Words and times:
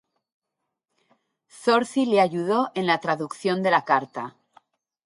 Zorzi 1.59 2.07
le 2.07 2.19
ayudó 2.21 2.71
en 2.73 2.87
la 2.87 2.99
traducción 3.01 3.61
de 3.61 3.69
la 3.69 3.85
carta. 3.85 4.35